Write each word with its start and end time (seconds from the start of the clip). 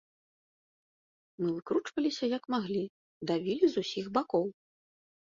Мы 1.41 1.47
выкручваліся 1.57 2.25
як 2.37 2.43
маглі, 2.53 2.81
давілі 3.33 3.65
з 3.75 3.83
усіх 3.85 4.05
бакоў. 4.17 4.45